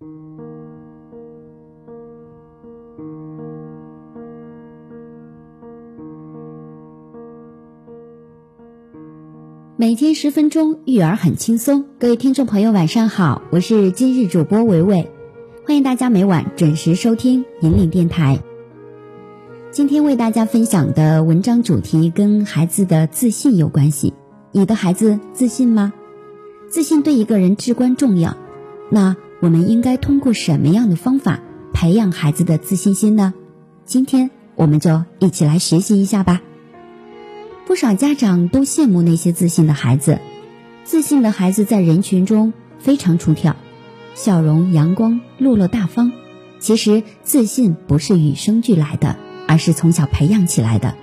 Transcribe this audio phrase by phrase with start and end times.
[0.00, 0.06] 每
[9.94, 11.84] 天十分钟，育儿很轻松。
[11.98, 15.10] 各位听众朋友，晚上好，我是今日主播维维，
[15.66, 18.40] 欢迎大家每晚准时收听引领电台。
[19.70, 24.14] 今天为大家分享的文章主题跟孩子的自信有关系。
[24.52, 25.92] 你的孩子自信吗？
[26.70, 28.34] 自信对一个人至关重要。
[28.88, 31.40] 那我们应该通过什么样的方法
[31.72, 33.32] 培养孩子的自信心呢？
[33.84, 36.42] 今天我们就一起来学习一下吧。
[37.66, 40.18] 不少家长都羡慕那些自信的孩子，
[40.84, 43.56] 自信的孩子在人群中非常出挑，
[44.14, 46.12] 笑容阳光、落落大方。
[46.58, 49.16] 其实自信不是与生俱来的，
[49.48, 50.94] 而是从小培养起来的。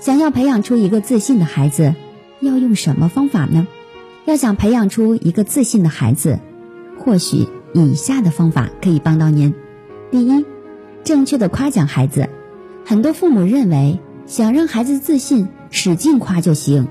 [0.00, 1.94] 想要培养出一个自信的孩子，
[2.40, 3.68] 要用什么方法呢？
[4.24, 6.40] 要想培养出一个自信的孩子，
[6.98, 7.46] 或许
[7.84, 9.54] 以下的方法可以帮到您。
[10.10, 10.44] 第一，
[11.04, 12.28] 正确的夸奖孩子。
[12.84, 15.48] 很多父母认为，想让孩子自信。
[15.68, 16.86] 使劲夸就行，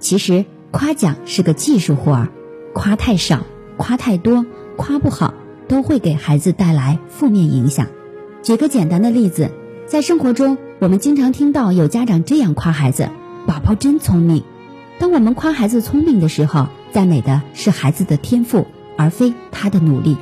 [0.00, 2.28] 其实夸奖是个技术活儿，
[2.72, 3.44] 夸太少、
[3.76, 5.34] 夸太多、夸不好，
[5.68, 7.86] 都会给孩子带来负面影响。
[8.42, 9.50] 举个简单的例子，
[9.86, 13.10] 在生活中，我们经常听到有家长这样夸孩子
[13.46, 14.42] ：“宝宝真聪明。”
[14.98, 18.66] 当我们夸孩子聪明的时候，赞美的是孩子的天赋，
[18.96, 20.16] 而非他的努力。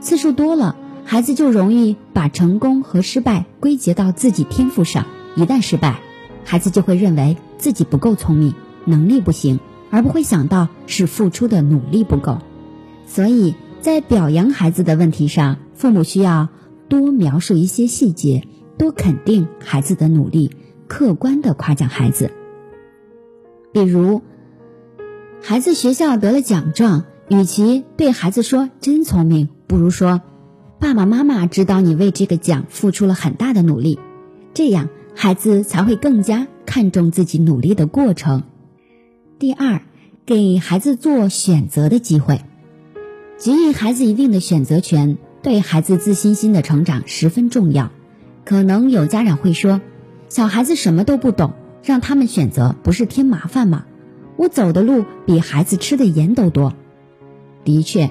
[0.00, 6.00] 次数多了，孩子就容易把成功和失败归结到自己天赋上，一旦失败。
[6.44, 9.58] 孩子就会认为自己不够聪明，能力不行，
[9.90, 12.38] 而不会想到是付出的努力不够。
[13.06, 16.48] 所以在表扬孩子的问题上，父母需要
[16.88, 18.46] 多描述一些细节，
[18.78, 20.52] 多肯定孩子的努力，
[20.86, 22.30] 客观的夸奖孩子。
[23.72, 24.22] 比如，
[25.42, 30.20] 孩子学校得了奖状，与其对孩子说“真聪明”，不如说
[30.80, 33.98] “爸爸妈妈知道你为这个奖付出了很大的努力”，
[34.54, 34.88] 这样。
[35.18, 38.42] 孩子才会更加看重自己努力的过程。
[39.38, 39.80] 第二，
[40.26, 42.42] 给孩子做选择的机会，
[43.38, 47.90] 给予孩子一定的选择权，对孩子自信心的成长十分重要。
[48.44, 49.80] 可能有家长会说，
[50.28, 53.86] 小孩子什么都不懂，让他们选择不是添麻烦吗？
[54.36, 56.74] 我走的路比孩子吃的盐都多。
[57.66, 58.08] 的确，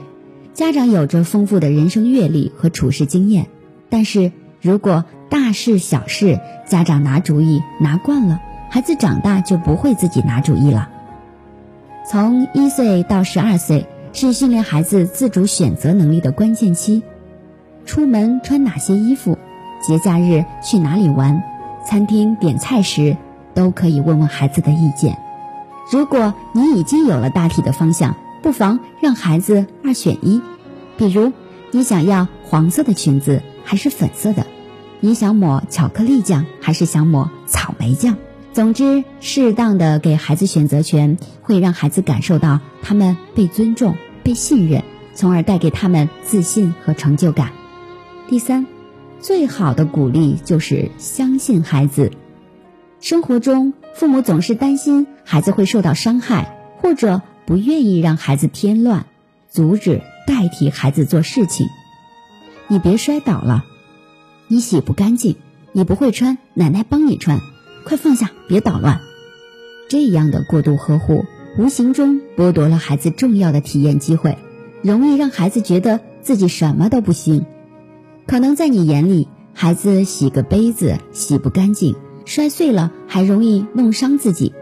[0.54, 3.48] 家长有着丰富的人生阅历和处事经验，
[3.90, 4.32] 但是。
[4.62, 10.90] 如果大事小事家长拿主意拿惯了，孩子长大就不会自己拿主意了。
[12.10, 17.04] 从一岁到十二岁是训练孩子自主选择能力的关键期。
[17.86, 19.38] 出门穿哪些衣服，
[19.88, 21.44] 节假日去哪里玩，
[21.86, 23.18] 餐厅点菜时
[23.54, 25.16] 都可以问问孩子的意见。
[25.92, 30.42] 如果你已经有了大体的方向，不妨让孩子二选一，
[30.98, 31.32] 比如
[31.70, 34.48] 你想要黄色的裙子还是粉色的。
[35.00, 38.18] 你想抹巧克力酱还是想抹草莓酱？
[38.52, 44.82] 总之，适当的给孩子选择权，会让孩子感受到他们被尊重、被信任，
[45.14, 47.52] 从而带给他们自信和成就感。
[48.28, 48.66] 第三，
[49.20, 52.12] 最好的鼓励就是相信孩子。
[53.00, 59.06] 生活中，父母总是担心孩子会受到伤害，或者不愿意让孩子添乱，
[59.50, 61.68] 阻止代替孩子做事情。
[62.68, 63.66] 你别摔倒了。
[64.48, 65.36] 你洗不干净，
[65.72, 67.40] 你不会穿，奶奶帮你穿，
[67.84, 69.02] 快放下，别捣乱。
[69.90, 71.26] 这样的过度呵护，
[71.58, 74.38] 无形中剥夺了孩子重要的体验机会，
[74.82, 77.46] 容易让孩子觉得自己什么都不行。
[78.28, 81.96] 可能在你眼里，孩子洗个杯子洗不干净，
[82.26, 84.54] 摔碎了还容易弄伤自己，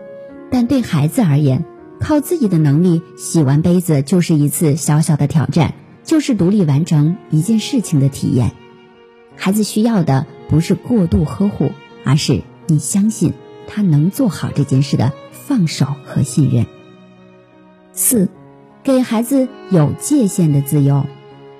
[0.51, 1.65] 但对孩子而言，
[2.03, 8.51] 靠自己的能力洗完杯子就是一次小小的挑战，就是独立完成一件事情的体验。
[9.37, 11.71] 孩子需要的不是过度呵护，
[12.03, 13.31] 而是你相信
[13.67, 16.65] 他能做好这件事的放手和信任。
[17.93, 18.27] 四，
[18.83, 21.05] 给孩子有界限的自由，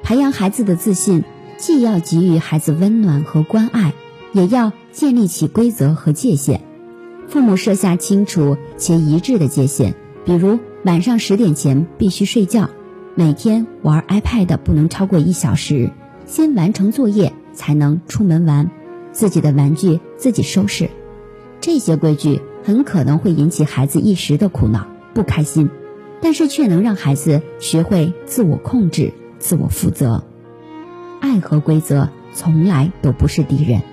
[0.04, 1.24] 培养孩子的自信，
[1.58, 3.94] 既要给予孩子温暖和关爱，
[4.34, 6.60] 也要建立起规则和界限。
[7.30, 9.96] 父母设下清楚且一致的界限，
[10.26, 12.70] 比如晚上十点前必须睡觉，
[13.16, 15.92] 每天玩 iPad 不能超过一小时，
[16.26, 17.34] 先完成作业。
[17.56, 18.72] 才能出门玩，
[19.12, 20.90] 自己的玩具自己收拾。
[21.62, 25.70] 这些规矩很可能会引起孩子一时的苦恼、不开心，
[26.20, 30.24] 但是却能让孩子学会自我控制、自我负责。
[31.20, 33.84] 爱和规则从来都不是敌人。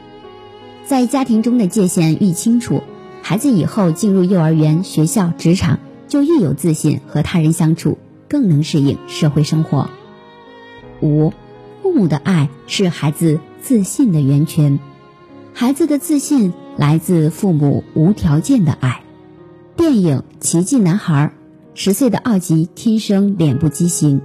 [0.86, 2.82] 在家庭中的界限愈清楚，
[3.20, 5.80] 孩子以后进入幼儿园、学校、职场
[6.10, 7.96] 就愈有自信，和他人相处
[8.28, 9.88] 更能适应社会生活。
[11.00, 11.32] 五。
[11.82, 14.78] 父母的爱是孩子自信的源泉，
[15.52, 19.02] 孩子的自信来自父母无条件的爱。
[19.74, 21.32] 电影《奇迹男孩》，
[21.74, 24.20] 十岁的奥吉天生脸部畸形，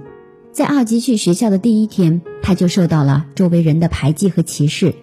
[0.52, 4.94] 在奥吉去学校的第一天，他就受到了周围人的排挤和歧视。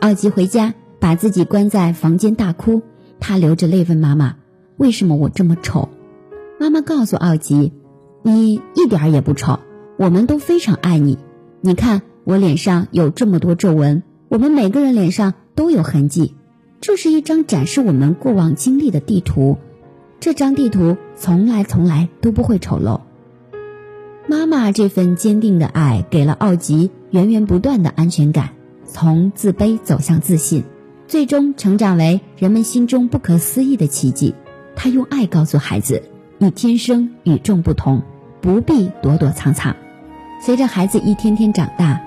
[0.00, 2.82] 奥吉回家，把自己关在房间大哭，
[3.20, 4.36] 他流着泪问妈妈
[4.76, 5.88] ：“为什么我这么丑？”
[6.58, 7.72] 妈妈告诉奥吉
[8.24, 9.60] ：“你一点也不丑，
[9.98, 11.18] 我们都非常爱你。
[11.60, 16.34] 你看我脸上有这么多皱纹，我们每个人脸上都有痕迹。
[16.80, 19.58] 这是一张展示我们过往经历的地图，
[20.18, 23.00] 这张地图从来从来都不会丑陋。”
[24.28, 28.54] 妈妈这份坚定的爱给了奥吉源源不断的安全感，
[28.86, 30.64] 从自卑走向自信，
[31.06, 34.34] 最终成长为人们心中不可思议的奇迹。
[34.74, 36.02] 他用爱告诉孩子。
[36.38, 38.02] 你天生与众不同，
[38.42, 39.74] 不必躲躲藏藏。
[40.44, 42.02] 随着孩子一天天长大，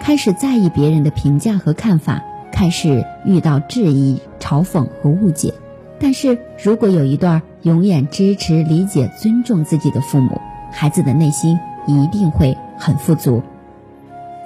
[0.00, 5.52] 开始在意别人的评价和看法，开始遇到质疑、嘲讽和误解。
[6.00, 10.40] 但是如果有一段永远支持、理解、尊重自己的父母，
[10.72, 13.42] 孩子的内心一定会很富足。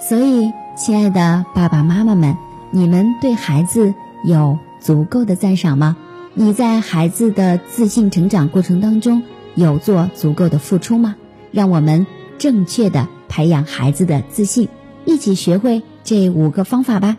[0.00, 2.36] 所以，亲爱的爸爸妈妈们，
[2.72, 3.94] 你们对孩子
[4.24, 5.96] 有足够的赞赏吗？
[6.40, 9.24] 你在孩子的自信成长过程当中
[9.56, 11.16] 有做足够的付出吗？
[11.50, 12.06] 让我们
[12.38, 14.68] 正确的培养孩子的自信，
[15.04, 17.16] 一起学会这五个方法吧。